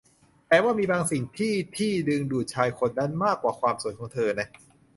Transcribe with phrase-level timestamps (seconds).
[0.47, 4.47] แต่ว่ามีบางสิ่งที่ที่ดึงดูดชายคนนั้นมากกว่าความสวยของเธอนะ